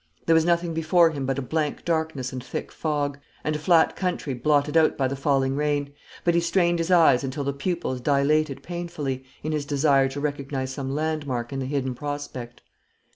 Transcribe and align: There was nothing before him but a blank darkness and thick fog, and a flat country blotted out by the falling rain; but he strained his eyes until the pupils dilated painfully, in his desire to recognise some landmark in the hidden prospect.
There 0.25 0.33
was 0.33 0.45
nothing 0.45 0.73
before 0.73 1.11
him 1.11 1.27
but 1.27 1.37
a 1.37 1.43
blank 1.43 1.85
darkness 1.85 2.33
and 2.33 2.43
thick 2.43 2.71
fog, 2.71 3.19
and 3.43 3.55
a 3.55 3.59
flat 3.59 3.95
country 3.95 4.33
blotted 4.33 4.75
out 4.75 4.97
by 4.97 5.07
the 5.07 5.15
falling 5.15 5.55
rain; 5.55 5.93
but 6.23 6.33
he 6.33 6.39
strained 6.41 6.79
his 6.79 6.89
eyes 6.89 7.23
until 7.23 7.43
the 7.43 7.53
pupils 7.53 8.01
dilated 8.01 8.63
painfully, 8.63 9.23
in 9.43 9.51
his 9.51 9.63
desire 9.67 10.09
to 10.09 10.19
recognise 10.19 10.73
some 10.73 10.89
landmark 10.89 11.53
in 11.53 11.59
the 11.59 11.67
hidden 11.67 11.93
prospect. 11.93 12.63